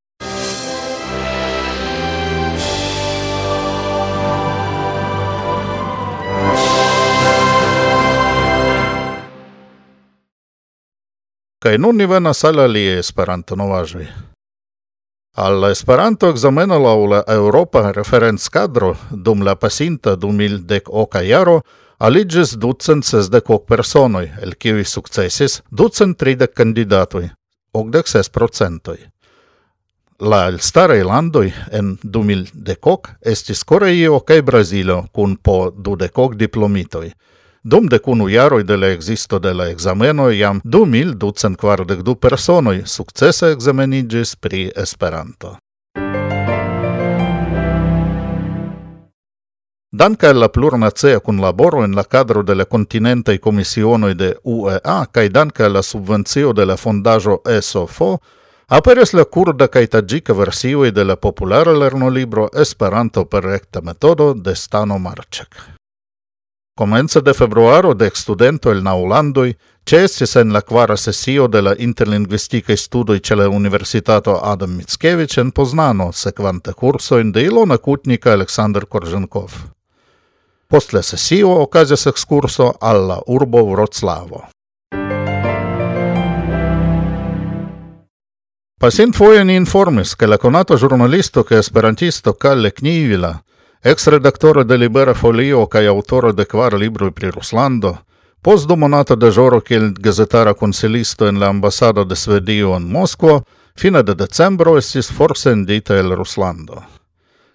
kai 11.62 11.78
nun 11.78 11.97
ni 11.97 12.07
venas 12.11 12.42
al 12.45 12.59
alie 12.59 12.99
Esperanto 12.99 13.54
novaĵoj. 13.57 14.07
Al 15.38 15.61
la 15.62 15.71
Esperanto 15.71 16.28
ekzameno 16.33 16.78
laŭ 16.83 16.97
la 17.12 17.21
Eŭropa 17.35 17.92
referenckadro 17.95 18.97
dum 19.11 19.45
la 19.47 19.54
pasinta 19.54 20.16
du 20.16 20.33
mil 20.33 20.59
dek 20.73 20.90
oka 20.90 21.23
jaro 21.23 21.61
aliĝis 21.99 22.57
ducent 22.59 23.07
sesdek 23.07 23.50
ok 23.50 23.69
personoj, 23.69 24.26
el 24.42 24.57
kiuj 24.59 24.85
sukcesis 24.90 25.61
ducent 25.71 26.19
tridek 26.19 26.54
kandidatoj, 26.54 27.28
okdek 27.73 28.11
ses 28.11 28.28
procentoj. 28.28 28.99
La 30.19 30.49
elstaraj 30.50 31.00
landoj 31.07 31.47
en 31.71 31.95
du 32.02 32.25
mil 32.26 32.49
dek 32.52 32.87
ok 32.87 33.14
estis 33.35 33.62
Koreio 33.62 34.19
kaj 34.26 34.42
Brazilo 34.42 35.04
kun 35.12 35.37
po 35.37 35.71
dudek 35.71 36.19
ok 36.19 36.35
diplomitoj. 36.35 37.12
Dum 37.64 37.87
de 37.87 37.99
cunu 37.99 38.28
jaroj 38.28 38.64
de 38.64 38.76
la 38.76 38.87
existo 38.87 39.38
de 39.38 39.54
la 39.54 39.69
exameno 39.69 40.31
jam 40.31 40.61
2242 40.64 42.14
personoj 42.14 42.83
sukcese 42.87 43.47
ekzameniĝis 43.47 44.37
pri 44.37 44.73
Esperanto. 44.76 45.57
Danca 49.92 50.28
al 50.28 50.38
la 50.38 50.49
plurnacea 50.49 51.21
kunlaboro 51.21 51.85
en 51.85 51.95
la 51.95 52.02
kadro 52.02 52.42
de 52.42 52.54
la 52.54 52.64
kontinentaj 52.64 53.38
komisionoj 53.38 54.14
de 54.14 54.35
UEA 54.45 55.04
kaj 55.12 55.28
danca 55.28 55.69
la 55.69 55.83
subvencio 55.83 56.52
de 56.52 56.64
la 56.64 56.76
fondaĵo 56.76 57.37
SOFO, 57.61 58.19
aperis 58.66 59.12
la 59.12 59.25
curda 59.25 59.66
kaj 59.66 59.87
taĝika 59.87 60.33
versioj 60.33 60.90
de 60.90 61.04
la 61.04 61.16
populara 61.16 61.73
lernolibro 61.73 62.49
Esperanto 62.54 63.25
per 63.25 63.45
recta 63.45 63.81
metodo 63.81 64.35
de 64.35 64.57
Stano 64.57 64.99
Marcek. 64.99 65.72
Comienza 66.75 67.21
de 67.21 67.35
februaro 67.35 67.93
dec 67.93 68.17
studentoj 68.17 68.73
el 68.73 68.79
Naulandoj 68.85 69.50
ĉeestis 69.85 70.38
en 70.41 70.55
la 70.55 70.62
kvara 70.64 70.95
sesio 70.97 71.45
de 71.49 71.61
la 71.61 71.75
interlingvistikaj 71.87 72.79
studoj 72.81 73.19
ĉe 73.21 73.37
la 73.37 73.49
Universitato 73.52 74.38
Adam 74.43 74.79
Mickiewicz 74.79 75.37
en 75.43 75.50
Poznano, 75.50 76.07
sekvante 76.12 76.73
kursojn 76.73 77.33
de 77.33 77.45
Ilona 77.45 77.76
Kutnika 77.76 78.33
Aleksandr 78.33 78.88
Korženkov. 78.88 79.52
Post 80.69 80.97
la 80.97 81.02
sesio 81.02 81.52
okazis 81.67 82.07
ekskurso 82.07 82.73
al 82.81 83.05
la 83.07 83.21
urbo 83.26 83.67
Vroclavo. 83.75 84.47
Pasinfoje 88.81 89.45
ni 89.45 89.61
informis, 89.61 90.17
ke 90.17 90.26
la 90.26 90.41
konata 90.41 90.81
ĵurnalisto 90.81 91.45
kaj 91.45 91.67
esperantisto 91.67 92.33
Kalle 92.33 92.73
Knivila– 92.73 93.37
ex-redaktoro 93.83 94.65
de 94.65 94.77
Libera 94.77 95.15
Folio 95.15 95.67
kaj 95.67 95.89
aŭtoro 95.91 96.31
de 96.33 96.45
kvar 96.47 96.75
libroj 96.79 97.11
pri 97.11 97.31
Ruslando, 97.35 97.97
post 98.43 98.69
du 98.69 98.77
de 98.77 99.17
deĵoro 99.17 99.61
kiel 99.61 99.93
gazetara 99.99 100.55
konsilisto 100.55 101.27
en 101.27 101.41
la 101.41 101.49
ambasado 101.49 102.05
de 102.05 102.17
Svedio 102.17 102.77
en 102.77 102.83
Moskvo, 102.83 103.43
fine 103.77 104.03
de 104.03 104.15
decembro 104.15 104.79
estis 104.79 105.11
forsendita 105.11 105.99
el 105.99 106.17
Ruslando. 106.17 106.83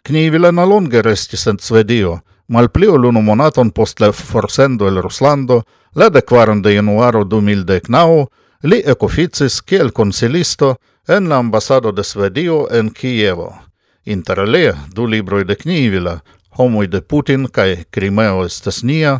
Knivile 0.04 0.52
nalonge 0.52 1.02
restis 1.02 1.48
en 1.48 1.60
Svedio, 1.60 2.20
malpli 2.48 2.88
ol 2.88 3.06
unu 3.06 3.22
monaton 3.22 3.72
post 3.72 4.02
la 4.02 4.12
forsendo 4.12 4.88
el 4.88 5.02
Ruslando, 5.02 5.64
la 5.96 6.10
de 6.10 6.22
kvaron 6.22 6.62
de 6.62 6.76
januaro 6.76 7.24
2019, 7.24 8.28
li 8.64 8.84
ekoficis 8.86 9.62
kiel 9.62 9.94
konsilisto 9.94 10.76
en 11.08 11.30
la 11.30 11.38
ambasado 11.38 11.92
de 11.92 12.04
Svedio 12.04 12.68
en 12.72 12.90
Kievo. 12.90 13.67
Inter 14.08 14.40
alia, 14.40 14.74
du 14.96 15.06
libroi 15.06 15.44
de 15.44 15.56
Knivila, 15.56 16.22
Homoi 16.58 16.88
de 16.88 17.02
Putin 17.02 17.48
cae 17.52 17.84
Krimeo 17.92 18.46
estas 18.46 18.80
nia, 18.84 19.20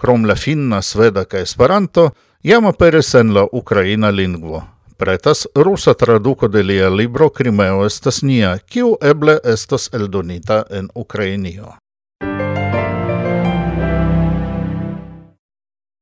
krom 0.00 0.24
la 0.24 0.34
finna, 0.34 0.80
sveda 0.82 1.26
cae 1.28 1.42
Esperanto, 1.44 2.08
jam 2.42 2.64
aperis 2.64 3.14
en 3.14 3.34
la 3.34 3.44
ukraina 3.52 4.10
lingvo. 4.10 4.62
Pretas 4.96 5.44
rusa 5.54 5.92
traduko 5.94 6.48
de 6.48 6.62
lia 6.62 6.88
libro 6.88 7.28
Krimeo 7.30 7.84
estas 7.84 8.22
nia, 8.22 8.56
kiu 8.58 8.96
eble 9.02 9.38
estas 9.44 9.90
eldonita 9.92 10.64
en 10.70 10.88
Ukrainio. 10.94 11.74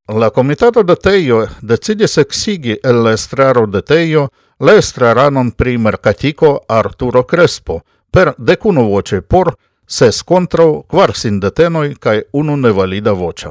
La 0.08 0.30
comitato 0.30 0.82
de 0.82 0.94
Tejo 0.94 1.46
decidis 1.60 2.18
exigi 2.18 2.78
el 2.84 3.02
la 3.02 3.14
estraro 3.18 3.66
de 3.66 3.82
Tejo 3.82 4.28
la 4.60 4.76
estraranon 4.78 5.50
pri 5.50 5.78
mercatico 5.78 6.60
Arturo 6.68 7.26
Crespo, 7.26 7.80
per 8.12 8.34
decuno 8.36 8.84
voce 8.84 9.22
por, 9.22 9.54
ses 9.86 10.22
contrau, 10.22 10.82
quar 10.86 11.16
sindetenoi 11.16 11.96
cae 11.98 12.26
unu 12.32 12.56
nevalida 12.56 13.12
voce. 13.12 13.48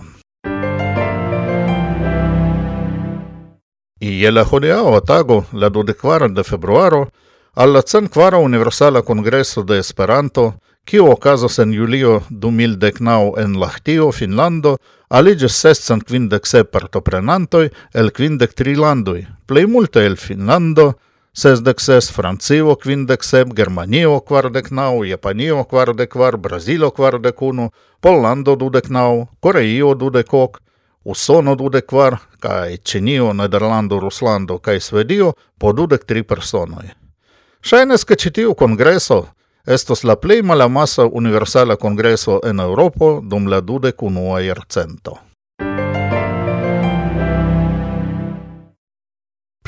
I 3.99 4.31
la 4.31 4.43
hodiao 4.45 4.99
tago, 5.01 5.45
la 5.53 5.69
dudekvara 5.69 6.27
de 6.27 6.43
februaro, 6.43 7.09
al 7.55 7.73
la 7.73 7.81
centkvara 7.81 8.37
Universala 8.37 9.01
Kongreso 9.01 9.63
de 9.63 9.79
Esperanto, 9.79 10.53
Kio 10.83 11.05
okazos 11.05 11.59
en 11.59 11.73
julio 11.73 12.23
2019 12.29 13.33
en 13.37 13.59
Lahtio, 13.59 14.11
Finlando, 14.11 14.77
aliĝis 15.09 15.53
sescent 15.53 16.03
kvindek 16.07 16.47
se 16.49 16.63
partoprenantoj 16.63 17.67
el 17.93 18.09
kvindek 18.11 18.55
tri 18.57 18.73
landoj, 18.75 19.27
plej 19.45 19.67
multe 19.69 20.01
el 20.05 20.17
Finlando, 20.17 20.95
Sesdexes, 21.33 22.11
Francio, 22.11 22.75
Quindexem, 22.75 23.53
Germanijo, 23.55 24.19
Kvardeknau, 24.19 25.03
Japanijo, 25.03 25.63
Kvardekvar, 25.63 26.37
Brazilo, 26.37 26.91
Kvardekunu, 26.91 27.71
Pollando, 28.01 28.55
Dudeknau, 28.55 29.27
Korejo, 29.39 29.95
Dudekok, 29.95 30.59
Usono, 31.03 31.55
Dudekvar, 31.55 32.17
kaj 32.39 32.77
Činijo, 32.77 33.33
Nederlando, 33.33 33.99
Ruslando, 33.99 34.57
kaj 34.57 34.79
Svedijo, 34.79 35.33
podudek 35.57 36.03
tri 36.05 36.23
personoj. 36.23 36.91
Še 37.63 37.85
ne 37.85 37.97
skačiti 37.97 38.43
v 38.45 38.57
kongreso, 38.57 39.23
estos 39.65 40.03
la 40.03 40.19
plej 40.19 40.43
mala 40.43 40.67
masa 40.67 41.07
universala 41.07 41.79
kongreso 41.79 42.41
en 42.43 42.59
Evropo, 42.59 43.21
dum 43.23 43.47
la 43.47 43.61
Dudekunu 43.61 44.33
ajercento. 44.35 45.30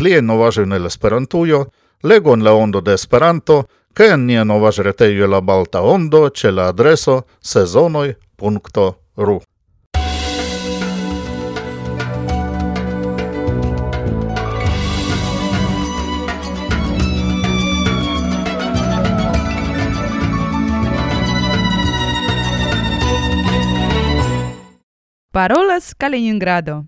Plie 0.04 0.22
novaĵoj 0.22 0.66
en 0.68 0.76
el 0.76 0.86
Esperantujo, 0.86 1.66
legon 2.04 2.44
la 2.44 2.52
ondo 2.54 2.82
de 2.82 2.94
Esperanto 2.94 3.64
kaj 3.96 4.10
en 4.14 4.26
nia 4.28 4.44
novaĵretejo 4.44 5.30
La 5.32 5.40
Balta 5.40 5.82
Ondo 5.82 6.28
ĉe 6.30 6.52
la 6.52 6.68
adreso 6.74 7.22
sezonoj.ru. 7.40 9.40
Parolas 25.32 25.94
Kaliningrado. 25.94 26.84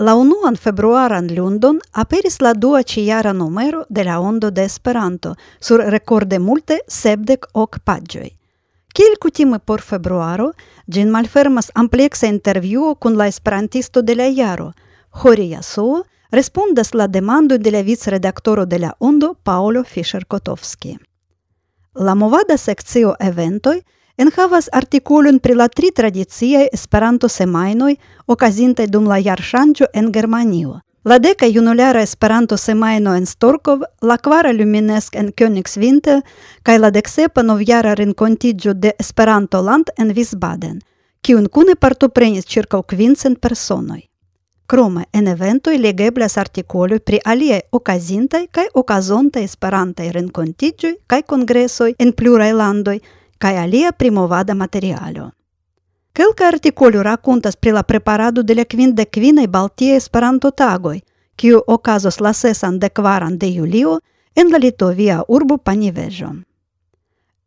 La 0.00 0.14
unuan 0.14 0.56
februaran 0.56 1.26
lundon 1.28 1.78
aperis 1.92 2.38
la 2.40 2.54
dua 2.54 2.82
ciara 2.82 3.34
numero 3.34 3.84
de 3.90 4.04
la 4.04 4.18
Ondo 4.18 4.50
de 4.50 4.64
Esperanto 4.64 5.34
sur 5.60 5.80
recorde 5.80 6.38
multe 6.38 6.78
sebdec 6.88 7.44
hoc 7.52 7.78
pagioi. 7.84 8.30
Kiel 8.94 9.18
cutime 9.20 9.58
por 9.58 9.82
februaro, 9.82 10.54
gin 10.86 11.10
malfermas 11.10 11.68
amplexa 11.74 12.26
interviuo 12.26 12.94
cun 12.94 13.18
la 13.18 13.26
esperantisto 13.26 14.00
de 14.00 14.14
la 14.14 14.28
iaro, 14.28 14.72
Jori 15.10 15.50
Yasuo, 15.50 16.06
respondas 16.30 16.94
la 16.94 17.06
demando 17.06 17.58
de 17.58 17.70
la 17.70 17.82
vice-redaktoro 17.82 18.64
de 18.64 18.78
la 18.78 18.96
Ondo, 19.00 19.34
Paolo 19.34 19.84
Fischer-Kotowski. 19.84 20.98
La 21.94 22.14
movada 22.14 22.56
seccio 22.56 23.16
en 24.20 24.28
havas 24.36 24.68
artikolon 24.72 25.38
pri 25.38 25.54
la 25.54 25.68
tri 25.68 25.88
tradiciaj 25.96 26.66
Esperanto-semajnoj 26.76 27.94
okazintaj 28.34 28.86
dum 28.92 29.06
la 29.08 29.16
jarŝanĝo 29.16 29.86
en 29.94 30.10
Germanio. 30.12 30.80
La 31.04 31.16
deka 31.18 31.46
junulara 31.48 32.02
Esperanto-semajno 32.04 33.14
en 33.16 33.26
Storkov, 33.26 33.86
la 34.02 34.18
kvara 34.18 34.52
Luminesk 34.52 35.16
en 35.16 35.30
Königswinter 35.32 36.20
kaj 36.62 36.76
la 36.78 36.90
deksepa 36.90 37.42
novjara 37.42 37.94
renkontiĝo 37.96 38.74
de 38.74 38.92
Esperanto-land 39.00 39.94
en 39.96 40.12
Wiesbaden, 40.16 40.82
kiun 41.24 41.48
kune 41.48 41.76
partoprenis 41.80 42.44
ĉirkaŭ 42.44 42.82
kvincent 42.92 43.40
personoj. 43.40 44.02
Krome 44.66 45.06
en 45.12 45.30
eventoj 45.32 45.78
legeblas 45.78 46.36
artikoloj 46.38 47.00
pri 47.00 47.22
aliaj 47.24 47.62
okazintaj 47.72 48.42
kaj 48.52 48.66
okazontaj 48.82 49.46
Esperantaj 49.48 50.10
renkontiĝoj 50.18 50.92
kaj 51.06 51.22
kongresoj 51.32 51.94
en 51.98 52.12
pluraj 52.12 52.52
landoj– 52.60 52.98
cae 53.40 53.58
alia 53.58 53.92
primovada 53.92 54.54
materialo. 54.54 55.30
Quelca 56.12 56.48
articolo 56.48 57.02
racontas 57.02 57.56
pri 57.56 57.72
la 57.72 57.82
preparado 57.82 58.42
de 58.42 58.54
la 58.54 58.64
kvindekvinaj 58.64 59.46
Baltie 59.46 59.96
Esperanto-tagoj, 59.96 61.00
kiu 61.36 61.62
okazos 61.66 62.20
la 62.20 62.32
sesan 62.32 62.78
de 62.78 62.90
kvaran 62.90 63.38
de 63.38 63.48
julio 63.54 64.00
en 64.34 64.50
la 64.52 64.58
litovia 64.58 65.22
urbo 65.28 65.56
Panivejo. 65.58 66.30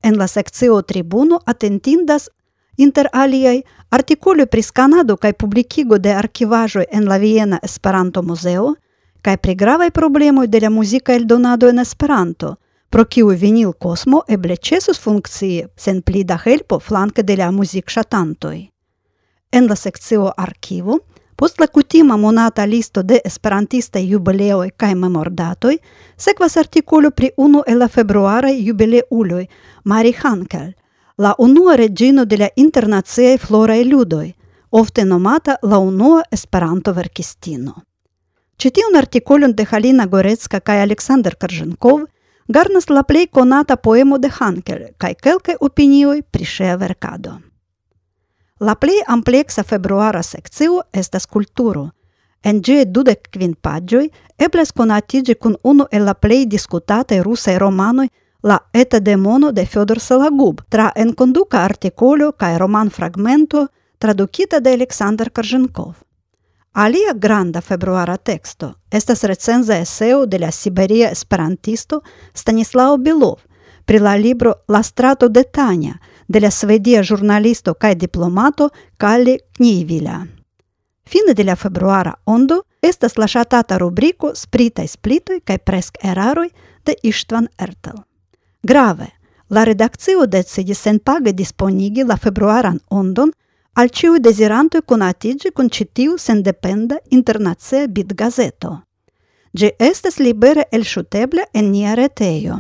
En 0.02 0.18
la 0.18 0.28
sekcio 0.28 0.82
Tribuno 0.82 1.40
atentindas 1.46 2.30
inter 2.78 3.10
aliaj 3.14 3.62
artikolo 3.90 4.46
pri 4.46 4.62
skanado 4.62 5.18
kaj 5.18 5.34
publikigo 5.34 5.98
de 5.98 6.14
arkivaĵoj 6.14 6.86
en 6.92 7.06
la 7.06 7.18
Viena 7.18 7.60
Esperanto-muzeo 7.64 8.74
kaj 9.22 9.38
pri 9.38 9.56
gravaj 9.56 9.92
problemoj 9.92 10.48
de 10.48 10.60
la 10.60 10.70
muzika 10.70 11.14
eldonado 11.14 11.70
en 11.70 11.80
Esperanto, 11.80 12.56
Прокиу 12.94 13.34
vinil 13.34 13.74
космо 13.74 14.22
е 14.28 14.38
блече 14.38 14.80
со 14.80 14.94
функции 14.94 15.66
сен 15.76 16.04
da 16.06 16.38
helpo 16.46 16.80
flanca 16.80 17.24
de 17.24 17.36
la 17.36 17.50
muzic 17.52 17.90
șatantoi. 17.90 18.70
En 19.50 19.66
la 19.68 19.76
seccio 19.76 20.32
archivo, 20.38 21.00
post 21.36 21.60
la 21.60 21.68
cutima 21.68 22.16
monata 22.18 22.66
listo 22.66 23.02
de 23.02 23.20
esperantista 23.24 24.00
jubileoi 24.00 24.74
cae 24.76 24.94
memordatoi, 24.94 25.80
sekvas 26.16 26.56
articolo 26.56 27.10
pri 27.10 27.32
unu 27.36 27.62
e 27.66 27.74
la 27.74 27.88
februara 27.88 28.52
jubileului, 28.52 29.50
Mari 29.84 30.14
Hankel, 30.22 30.76
la 31.16 31.34
unua 31.38 31.76
regino 31.76 32.26
de 32.26 32.38
la 32.38 32.50
internaciae 32.54 33.38
florae 33.38 33.84
ludoi, 33.86 34.36
ofte 34.70 35.04
nomata 35.04 35.58
la 35.62 35.78
unua 35.78 36.22
esperanto 36.30 36.94
verkistino. 36.94 37.74
Ĉi 38.58 38.70
tiun 38.70 38.96
artikolon 38.96 39.54
de 39.54 39.64
Halina 39.64 40.06
Gorecka 40.06 40.60
kaj 40.60 40.82
Aleksandr– 40.82 41.34
garnas 42.48 42.90
la 42.90 43.04
plej 43.04 43.28
konata 43.28 43.76
poemo 43.76 44.18
de 44.18 44.30
Hankel 44.30 44.86
kaj 44.98 45.14
kelkaj 45.14 45.56
opinioj 45.60 46.22
pri 46.32 46.46
ŝia 46.46 46.76
verkado. 46.76 47.40
La 48.60 48.76
plej 48.76 49.04
ampleksa 49.08 49.64
februara 49.64 50.24
sekcio 50.24 50.82
estas 50.94 51.26
kulturo. 51.26 51.90
En 52.44 52.62
ĝi 52.62 52.84
dudek 52.86 53.30
kvin 53.32 53.56
paĝoj 53.56 54.10
eblas 54.38 54.72
konatiĝi 54.72 55.36
kun 55.36 55.56
unu 55.64 55.88
el 55.92 56.04
la 56.06 56.14
plej 56.14 56.46
diskutataj 56.46 57.22
rusaj 57.24 57.58
romanoj 57.60 58.08
La 58.44 58.60
eta 58.74 59.00
demono 59.00 59.52
de 59.52 59.64
Fyodor 59.66 60.00
Salagub 60.00 60.62
tra 60.70 60.90
enkonduka 60.96 61.62
artikolo 61.64 62.32
kaj 62.32 62.58
roman 62.58 62.90
fragmento 62.90 63.68
tradukita 63.98 64.60
de 64.60 64.74
Aleksandr 64.74 65.30
Karženkov. 65.30 65.94
Алија 66.74 67.14
Гранда 67.14 67.62
февруара 67.62 68.18
тексто 68.18 68.74
esta 68.90 69.14
реценза 69.30 69.76
есео 69.78 70.26
de 70.26 70.40
Сиберија 70.40 70.52
Siberia 70.52 71.10
esperantisto 71.12 72.02
Станислао 72.34 72.98
Билов 72.98 73.46
при 73.86 74.00
ла 74.00 74.18
либро 74.18 74.56
«La 74.68 74.82
strato 74.82 75.30
de 75.30 75.44
Сведија 76.50 77.04
журналисто 77.04 77.76
кај 77.76 77.96
дипломато 77.96 78.72
Кали 78.98 79.40
Книвиля. 79.56 80.28
Фине 81.06 81.34
de 81.34 81.44
la 81.44 81.56
февруара 81.56 82.16
ондо 82.26 82.64
estas 82.82 83.18
la 83.18 83.28
ŝatata 83.28 83.78
rubriko 83.78 84.34
Spritaj 84.36 84.88
кај 85.46 85.58
преск 85.58 85.94
presk-eraroj 85.94 86.50
Иштван 87.04 87.50
Ертел. 87.60 88.04
Граве, 88.64 89.14
ла 89.50 89.60
la 89.60 89.64
redakcio 89.64 90.26
decidis 90.26 90.82
senpage 90.82 91.34
диспониги 91.34 92.04
ла 92.04 92.18
februaran 92.18 92.80
ондон.– 92.90 93.32
al 93.74 93.90
ciui 93.90 94.20
desirantoi 94.20 94.82
e 94.82 94.86
conatigi 94.86 95.52
con 95.52 95.70
citiu 95.70 96.18
sendependa 96.18 97.00
internazia 97.10 97.88
bit 97.88 98.14
gazeto. 98.14 98.84
Gi 99.52 99.74
estes 99.78 100.18
libere 100.18 100.68
el 100.72 100.84
shuteble 100.84 101.48
en 101.52 101.70
nia 101.72 101.94
reteio. 101.94 102.58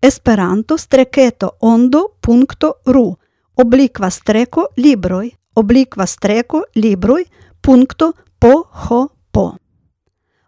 Esperanto 0.00 0.76
streketo 0.76 1.56
ondo.ru 1.60 3.16
obliqua 3.54 4.10
streko 4.10 4.68
libroi 4.76 5.32
obliqua 5.54 6.06
streko 6.06 6.62
libroi 6.74 7.24
punto 7.60 8.12
po 8.38 8.68
ho 8.70 9.08
po. 9.30 9.56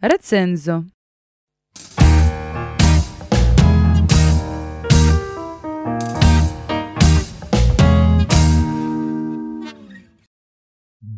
Recenzo 0.00 0.84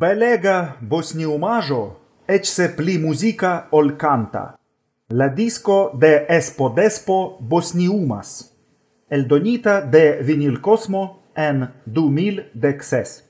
Belega 0.00 0.76
bosniumajo, 0.80 1.98
ec 2.28 2.44
se 2.46 2.68
pli 2.76 2.98
musica 3.02 3.66
ol 3.74 3.96
canta. 3.98 4.54
La 5.10 5.26
disco 5.28 5.90
de 5.92 6.24
Espodespo 6.28 7.36
Bosniumas, 7.40 8.54
el 9.10 9.26
donita 9.26 9.80
de 9.80 10.22
Vinil 10.22 10.60
Cosmo 10.60 11.32
en 11.34 11.66
2016. 11.86 13.24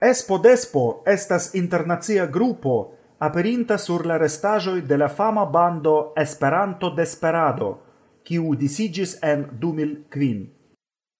Espodespo 0.00 1.02
estas 1.04 1.56
internazia 1.56 2.26
gruppo 2.26 2.94
aperinta 3.18 3.76
sur 3.76 4.06
la 4.06 4.18
restajoi 4.18 4.82
de 4.82 4.98
la 4.98 5.08
fama 5.08 5.46
bando 5.46 6.12
Esperanto 6.14 6.90
Desperado, 6.90 7.80
kiu 8.22 8.54
disigis 8.54 9.18
en 9.20 9.48
2005. 9.58 10.58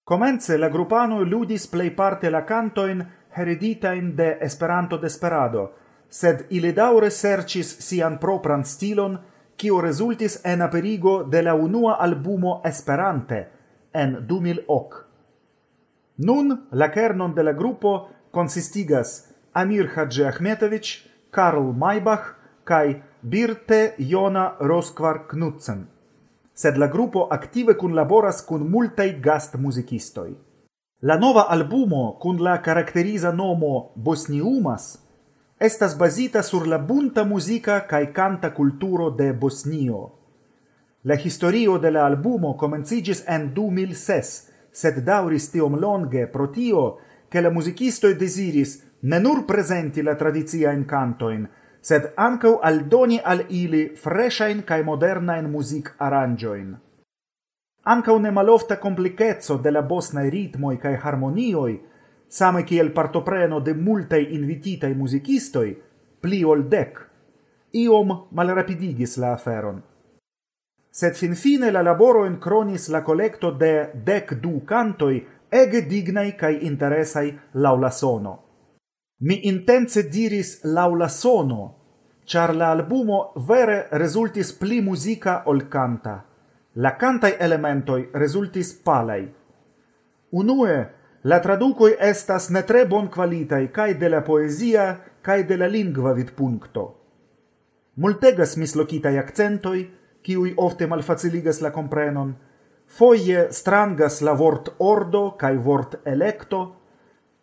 Comence 0.05 0.57
la 0.57 0.69
grupanoi 0.69 1.25
ludis 1.25 1.67
plejparte 1.67 2.31
la 2.31 2.45
cantoin 2.45 3.18
hereditain 3.35 4.15
de 4.15 4.37
Esperanto 4.41 4.97
desperado, 4.97 5.71
sed 6.09 6.45
ili 6.49 6.71
daure 6.73 7.09
sercis 7.11 7.75
sian 7.79 8.17
propran 8.19 8.65
stilon, 8.65 9.17
kiu 9.57 9.81
resultis 9.81 10.39
en 10.45 10.61
aperigo 10.61 11.23
de 11.23 11.41
la 11.41 11.53
unua 11.53 11.97
albumo 11.99 12.61
Esperante 12.65 13.47
en 13.93 14.17
2008. 14.27 15.05
Nun 16.17 16.67
la 16.71 16.91
kernon 16.91 17.35
de 17.35 17.43
la 17.43 17.53
grupo 17.53 18.09
consistigas 18.31 19.29
Amir 19.53 19.89
Hadži 19.95 20.23
Ahmetovic, 20.23 21.09
Karl 21.31 21.73
Maybach 21.73 22.35
kaj 22.63 23.01
Birte 23.21 23.95
Jona 23.97 24.55
Roskvar 24.59 25.27
Knudsen. 25.27 25.87
Sed 26.53 26.77
la 26.77 26.87
grupo 26.87 27.27
aktive 27.31 27.77
kunlaboras 27.77 28.41
kun 28.45 28.67
multaj 28.69 29.13
gast 29.21 29.55
muzikistoj. 29.55 30.48
La 31.01 31.15
nova 31.17 31.45
albumo 31.49 32.17
kun 32.19 32.41
la 32.43 32.57
karakteriza 32.61 33.31
nomo 33.31 33.91
Bosniumas 33.95 34.97
estas 35.59 35.97
bazita 35.97 36.43
sur 36.43 36.67
la 36.67 36.77
bunta 36.77 37.23
muzika 37.23 37.79
kaj 37.87 38.13
kanta 38.13 38.53
kulturo 38.53 39.09
de 39.09 39.33
Bosnio. 39.33 40.09
La 41.03 41.15
historio 41.15 41.77
de 41.77 41.91
la 41.91 42.05
albumo 42.05 42.53
komenciĝis 42.57 43.23
en 43.27 43.53
2006, 43.55 44.31
sed 44.71 44.99
daŭris 45.03 45.49
tiom 45.51 45.75
longe 45.79 46.27
pro 46.27 46.47
tio, 46.47 46.97
che 47.29 47.41
la 47.41 47.49
musicistoi 47.49 48.15
desiris 48.15 48.81
ne 49.01 49.19
nur 49.19 49.45
presenti 49.45 50.01
la 50.01 50.15
tradizia 50.15 50.71
in 50.71 50.85
cantoin, 50.85 51.47
sed 51.81 52.11
ancau 52.15 52.59
aldoni 52.63 53.19
al 53.23 53.45
ili 53.49 53.95
freshain 53.95 54.63
cae 54.63 54.83
modernain 54.83 55.51
music 55.51 55.93
arrangioin. 55.97 56.77
Ankaŭ 57.89 58.19
nemalofta 58.21 58.75
komplikeco 58.77 59.55
de 59.57 59.71
la 59.71 59.81
bosnae 59.81 60.29
ritmoi 60.29 60.77
cae 60.77 60.97
harmonioi, 61.01 61.79
same 62.29 62.61
kiel 62.63 62.91
partopreno 62.93 63.59
de 63.65 63.73
multae 63.73 64.27
invititae 64.35 64.93
musicistoi, 64.93 65.71
pli 66.21 66.43
ol 66.45 66.67
dec, 66.69 66.99
iom 67.73 68.13
malrapidigis 68.37 69.17
la 69.17 69.33
aferon. 69.33 69.81
Sed 70.91 71.17
finfine 71.17 71.71
la 71.71 71.81
laboro 71.81 72.25
in 72.25 72.37
cronis 72.37 72.87
la 72.93 73.01
collecto 73.01 73.51
de 73.57 73.73
dec 74.05 74.35
du 74.43 74.61
cantoi 74.65 75.25
ege 75.49 75.81
dignai 75.89 76.35
cae 76.37 76.61
interesai 76.69 77.33
laula 77.53 77.89
sono. 77.89 78.37
Mi 79.25 79.47
intense 79.47 80.07
diris 80.09 80.59
laula 80.63 81.07
sono, 81.07 81.61
char 82.23 82.55
la 82.55 82.69
albumo 82.69 83.33
vere 83.35 83.87
resultis 83.91 84.53
pli 84.53 84.81
musica 84.81 85.41
ol 85.45 85.67
kanta 85.67 86.28
la 86.79 86.95
cantai 86.95 87.35
elementoi 87.39 88.09
resultis 88.13 88.73
palei. 88.73 89.27
Unue, 90.31 90.75
la 91.23 91.39
traducoi 91.43 91.97
estas 91.99 92.47
ne 92.55 92.61
tre 92.63 92.85
bon 92.87 93.09
qualitai 93.11 93.67
cae 93.75 93.97
de 93.99 94.09
la 94.09 94.21
poesia 94.23 94.85
cae 95.21 95.43
de 95.43 95.57
la 95.57 95.67
lingua 95.67 96.13
vid 96.15 96.31
puncto. 96.37 96.85
Multegas 97.99 98.55
mislocitai 98.55 99.17
accentoi, 99.19 99.81
kiui 100.23 100.53
ofte 100.55 100.87
malfaciligas 100.87 101.59
la 101.59 101.73
comprenon, 101.75 102.31
foie 102.87 103.49
strangas 103.51 104.21
la 104.21 104.33
vort 104.33 104.71
ordo 104.77 105.35
cae 105.35 105.57
vort 105.57 105.99
electo, 106.07 106.61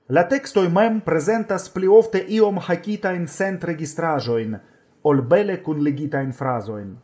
la 0.08 0.24
textoi 0.24 0.70
mem 0.72 1.02
presentas 1.04 1.68
pli 1.68 1.92
ofte 1.92 2.24
iom 2.38 2.62
hacitain 2.70 3.28
sent 3.28 3.68
registrajoin, 3.68 4.56
ol 5.04 5.22
bele 5.28 5.60
cun 5.60 5.84
legitain 5.84 6.32
frasoin. 6.32 6.96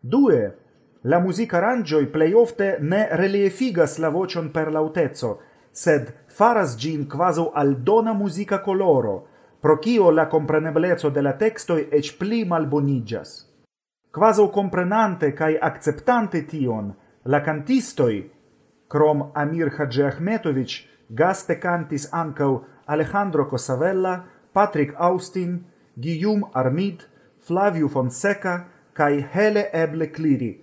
Due, 0.00 0.61
la 1.02 1.18
musica 1.18 1.56
arangioi 1.56 2.06
plei 2.06 2.32
ofte 2.32 2.78
ne 2.80 3.08
reliefigas 3.10 3.98
la 3.98 4.08
vocion 4.08 4.50
per 4.50 4.70
lautezzo, 4.70 5.40
sed 5.70 6.12
faras 6.26 6.76
gin 6.76 7.06
quaso 7.08 7.50
aldona 7.52 8.12
musica 8.12 8.60
coloro, 8.60 9.26
pro 9.58 9.78
cio 9.78 10.10
la 10.10 10.26
compreneblezzo 10.26 11.08
de 11.08 11.20
la 11.20 11.32
textoi 11.32 11.88
ec 11.90 12.16
pli 12.16 12.44
malbonigas. 12.44 13.48
Quaso 14.10 14.48
comprenante 14.50 15.32
cae 15.32 15.58
acceptante 15.58 16.44
tion, 16.44 16.94
la 17.22 17.40
cantistoi, 17.40 18.30
crom 18.86 19.30
Amir 19.32 19.72
Hadži 19.72 20.02
Ahmetovic, 20.02 20.86
gaste 21.08 21.58
cantis 21.58 22.08
ancau 22.12 22.64
Alejandro 22.84 23.46
Cosavella, 23.46 24.24
Patrick 24.52 24.94
Austin, 24.98 25.64
Guillaume 25.94 26.48
Armid, 26.52 27.08
Flavio 27.38 27.88
Fonseca, 27.88 28.68
cae 28.92 29.26
Hele 29.32 29.70
Eble 29.72 30.10
Cliri, 30.10 30.61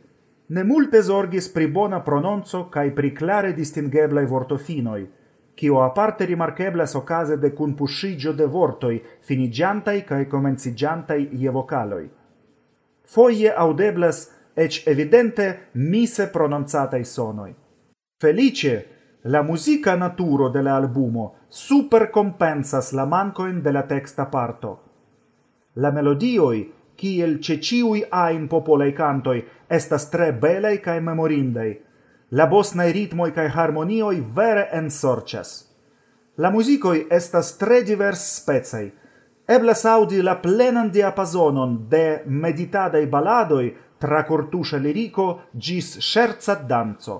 ne 0.49 0.63
multe 0.63 1.01
zorgis 1.01 1.47
pri 1.53 1.67
bona 1.67 2.01
prononco 2.01 2.67
cae 2.69 2.91
pri 2.91 3.11
clare 3.13 3.53
distingeblai 3.53 4.25
vortofinoi, 4.25 5.07
cio 5.53 5.81
aparte 5.83 6.25
rimarkeblas 6.25 6.95
ocase 6.95 7.37
de 7.37 7.53
cunpuscigio 7.53 8.33
de 8.33 8.45
vortoi, 8.45 9.01
finigiantai 9.21 10.03
cae 10.03 10.27
comencigiantai 10.27 11.29
ie 11.37 11.49
vocaloi. 11.49 12.09
Foie 13.05 13.53
audeblas 13.53 14.29
ec 14.55 14.83
evidente 14.87 15.69
mise 15.73 16.29
prononzatai 16.29 17.03
sonoi. 17.05 17.53
Felice, 18.19 18.73
la 19.23 19.41
musica 19.43 19.95
naturo 19.95 20.49
de 20.49 20.61
la 20.61 20.75
albumo 20.75 21.35
supercompensas 21.49 22.91
la 22.93 23.05
mancoin 23.05 23.61
de 23.61 23.71
la 23.71 23.83
texta 23.83 24.25
parto. 24.25 24.79
La 25.73 25.91
melodioi, 25.91 26.71
kiel 26.99 27.39
ce 27.39 27.55
ciui 27.63 28.03
ain 28.09 28.47
popolei 28.51 28.91
cantoi, 28.93 29.39
estas 29.67 30.09
tre 30.11 30.33
belei 30.33 30.81
cae 30.83 30.99
memorindei. 30.99 31.77
La 32.35 32.45
bosnae 32.47 32.91
ritmoi 32.91 33.31
cae 33.31 33.47
harmonioi 33.49 34.19
vere 34.35 34.67
ensorcias. 34.75 35.53
La 36.35 36.51
musicoi 36.51 37.05
estas 37.09 37.55
tre 37.57 37.81
divers 37.83 38.25
specei. 38.35 38.91
Eblas 39.49 39.85
audi 39.85 40.21
la 40.21 40.35
plenan 40.35 40.91
diapasonon 40.91 41.87
de 41.89 42.21
meditadei 42.25 43.07
baladoi 43.07 43.73
tra 43.97 44.23
cortuscia 44.23 44.77
lirico 44.77 45.49
gis 45.51 45.97
scherza 45.97 46.55
danzo. 46.55 47.17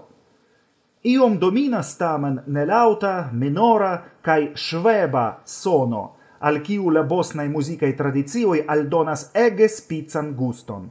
Iom 1.09 1.39
dominas 1.39 1.95
tamen 1.97 2.43
nelauta, 2.47 3.29
minora 3.31 3.95
cae 4.21 4.51
sveba 4.53 5.41
sono– 5.43 6.05
al 6.39 6.61
kiu 6.61 6.89
la 6.89 7.03
bosnai 7.03 7.49
musicae 7.49 7.93
tradizioi 7.93 8.63
aldonas 8.67 9.29
ege 9.33 9.67
spizzan 9.67 10.33
guston. 10.35 10.89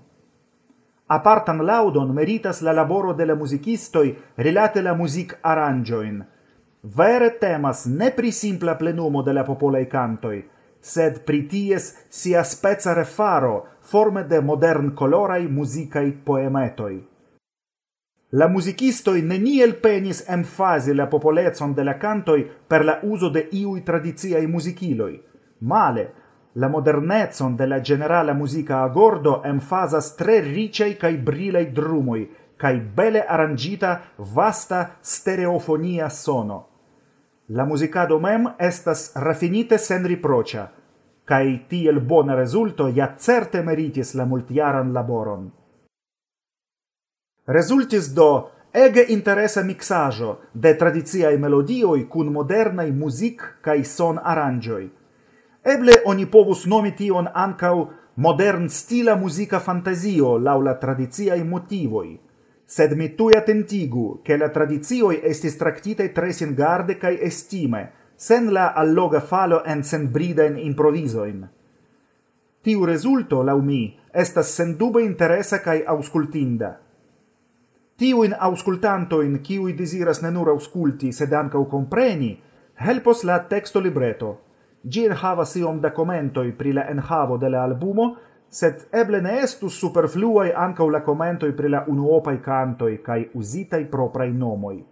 Apartan 1.09 1.65
laudon 1.65 2.13
meritas 2.13 2.61
la 2.61 2.73
laboro 2.73 3.15
de 3.15 3.25
la 3.25 3.35
musicistoi 3.35 4.17
relate 4.37 4.83
la 4.83 4.95
music 4.95 5.39
arrangioin. 5.41 6.25
Vere 6.83 7.31
temas 7.41 7.87
ne 7.87 8.11
pri 8.13 8.33
simpla 8.33 8.75
plenumo 8.77 9.23
de 9.23 9.33
la 9.33 9.43
popolei 9.45 9.87
cantoi, 9.87 10.43
sed 10.81 11.23
pri 11.25 11.47
ties 11.49 11.95
sia 12.09 12.45
spezza 12.45 12.93
refaro 12.93 13.67
forme 13.81 14.27
de 14.27 14.41
modern 14.41 14.93
colorai 14.95 15.47
musicae 15.47 16.13
poemetoi. 16.13 17.07
La 18.33 18.47
musicistoi 18.49 19.23
neniel 19.23 19.79
penis 19.81 20.27
emfasi 20.29 20.93
la 20.95 21.07
popolezon 21.07 21.73
de 21.73 21.83
la 21.83 21.97
cantoi 21.97 22.45
per 22.45 22.85
la 22.85 22.99
uso 23.03 23.31
de 23.31 23.49
iui 23.51 23.83
tradiziai 23.83 24.47
musiciloi, 24.47 25.23
male. 25.59 26.13
La 26.53 26.69
modernezon 26.69 27.57
de 27.57 27.67
la 27.67 27.81
generala 27.81 28.33
musica 28.35 28.83
agordo 28.83 29.43
emfasas 29.45 30.15
tre 30.17 30.41
ricei 30.41 30.97
cae 30.97 31.17
brilei 31.17 31.71
drumoi, 31.73 32.29
cae 32.57 32.81
bele 32.81 33.25
arrangita 33.25 34.01
vasta 34.17 34.97
stereofonia 35.01 36.09
sono. 36.09 36.67
La 37.47 37.65
musicado 37.65 38.19
mem 38.19 38.55
estas 38.59 39.13
rafinite 39.15 39.79
sen 39.79 40.07
riprocia, 40.07 40.67
cae 41.25 41.67
tiel 41.69 42.01
bona 42.01 42.35
resulto 42.35 42.89
ja 42.89 43.15
certe 43.17 43.63
meritis 43.63 44.15
la 44.15 44.25
multiaran 44.25 44.93
laboron. 44.93 45.51
Resultis 47.47 48.13
do 48.13 48.51
ege 48.73 49.07
interesa 49.09 49.63
mixajo 49.63 50.39
de 50.53 50.75
tradiziae 50.77 51.39
melodioi 51.39 52.05
cun 52.09 52.33
modernai 52.33 52.91
music 52.93 53.61
cae 53.63 53.85
son 53.85 54.19
arangioi, 54.19 54.91
Eble 55.63 56.03
oni 56.07 56.27
povus 56.27 56.67
nomi 56.67 56.93
tion 56.95 57.27
ancau 57.35 57.89
modern 58.15 58.69
stila 58.69 59.17
musica 59.17 59.59
fantasio 59.59 60.37
lau 60.39 60.61
la 60.63 60.75
tradiziai 60.75 61.43
motivoi. 61.45 62.19
sed 62.69 62.93
mi 62.93 63.15
tui 63.15 63.35
attentigu, 63.35 64.21
che 64.23 64.37
la 64.37 64.51
tradizioi 64.51 65.21
estis 65.23 65.57
tractite 65.57 66.13
tre 66.13 66.33
singarde 66.33 66.99
cae 66.99 67.17
estime, 67.25 67.93
sen 68.15 68.53
la 68.53 68.75
alloga 68.75 69.21
falo 69.21 69.63
en 69.65 69.83
sen 69.83 70.03
senbridain 70.03 70.59
improvisoin. 70.59 71.49
Tiu 72.61 72.85
resulto, 72.85 73.43
lau 73.43 73.63
mi, 73.63 73.97
estas 74.13 74.53
sendube 74.53 75.03
interesa 75.03 75.63
cae 75.63 75.83
auscultinda. 75.87 76.79
Tiu 77.97 78.23
in 78.23 78.37
auscultantoin, 78.39 79.41
kiui 79.41 79.73
desiras 79.73 80.21
ne 80.21 80.31
nur 80.31 80.51
ausculti, 80.51 81.11
sed 81.11 81.33
ancau 81.33 81.65
compreni, 81.71 82.37
helpos 82.75 83.25
la 83.25 83.39
texto 83.49 83.81
libreto– 83.81 84.37
Gin 84.89 85.13
havas 85.13 85.55
iom 85.57 85.81
da 85.81 85.93
commentoi 85.93 86.53
pri 86.53 86.73
la 86.73 86.89
enhavo 86.89 87.37
de 87.37 87.49
la 87.49 87.63
albumo, 87.63 88.17
sed 88.49 88.87
eble 88.91 89.21
ne 89.21 89.41
estus 89.43 89.77
superfluoi 89.77 90.53
ancau 90.55 90.89
la 90.89 91.03
commentoi 91.03 91.53
pri 91.53 91.69
la 91.69 91.85
unuopai 91.87 92.41
cantoi 92.41 93.03
cae 93.03 93.31
usitai 93.35 93.85
proprai 93.87 94.33
nomoi. 94.33 94.85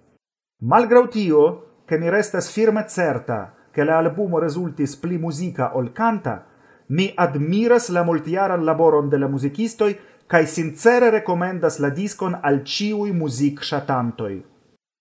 Malgrau 0.62 1.08
tio, 1.08 1.44
che 1.86 1.98
mi 1.98 2.10
restas 2.10 2.50
firme 2.50 2.84
certa 2.88 3.54
che 3.70 3.84
la 3.84 3.98
albumo 3.98 4.38
resultis 4.38 4.96
pli 4.96 5.18
musica 5.18 5.76
ol 5.76 5.92
canta, 5.92 6.44
mi 6.88 7.12
admiras 7.14 7.88
la 7.88 8.02
multiaran 8.02 8.64
laboron 8.64 9.08
de 9.08 9.18
la 9.18 9.28
musicistoi 9.28 9.98
cae 10.26 10.46
sincere 10.46 11.10
recomendas 11.10 11.78
la 11.78 11.90
discon 11.90 12.38
al 12.42 12.62
ciui 12.64 13.12
music 13.12 13.62
shatantoi. 13.62 14.44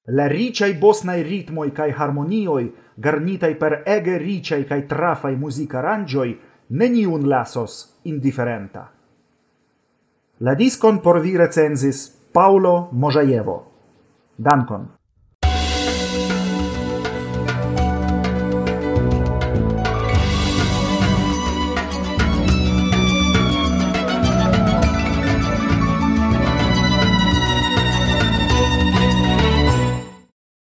La 0.09 0.27
ricai 0.27 0.73
bosnai 0.73 1.21
ritmoi 1.23 1.71
cae 1.71 1.91
harmonioi 1.91 2.73
garnitai 2.95 3.55
per 3.55 3.83
ege 3.85 4.17
ricei 4.17 4.65
cae 4.65 4.85
trafai 4.85 5.35
musica 5.35 5.79
rangioi, 5.79 6.39
neniun 6.67 7.27
lasos 7.27 7.99
indiferenta. 8.03 8.89
La 10.37 10.53
discon 10.55 10.99
por 10.99 11.21
vi 11.21 11.35
recensis 11.37 12.09
Paulo 12.31 12.89
Mojajevo. 12.91 13.71
Dankon! 14.35 14.93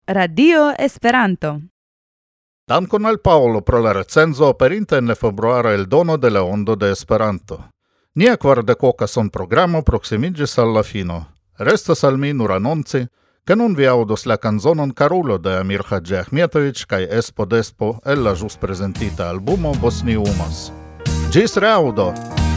Radio 0.07 0.77
Esperanto 0.77 1.61
Dankon 2.71 3.05
al 3.05 3.19
Paolo 3.19 3.63
pro 3.63 3.81
la 3.81 3.91
recenzo 3.91 4.55
per 4.55 4.71
in 4.71 4.87
februara 5.17 5.73
el 5.73 5.89
dono 5.89 6.17
de 6.17 6.31
la 6.31 6.43
Ondo 6.43 6.77
de 6.77 6.93
Esperanto. 6.93 7.71
Nia 8.15 8.37
quardecoca 8.37 9.09
son 9.09 9.29
programo 9.29 9.83
proximigis 9.83 10.57
alla 10.57 10.85
fino. 10.85 11.33
Restas 11.59 12.05
al 12.05 12.17
mi 12.17 12.33
nur 12.33 12.53
annonci, 12.53 13.05
che 13.43 13.57
nun 13.57 13.75
vi 13.75 13.87
audos 13.87 14.25
la 14.25 14.37
canzonon 14.37 14.93
Carulo 14.93 15.39
de 15.39 15.57
Amir 15.57 15.83
Hadži 15.83 16.15
Ahmetovic 16.15 16.87
cae 16.87 17.09
Espo 17.11 17.45
Despo 17.45 17.99
el 18.05 18.23
la 18.23 18.35
jus 18.35 18.57
presentita 18.57 19.29
albumo 19.29 19.73
Bosni 19.81 20.15
Umas. 20.15 20.71
Gis 21.33 21.57
reaudo! 21.57 22.13
Gis 22.13 22.15
reaudo! 22.15 22.50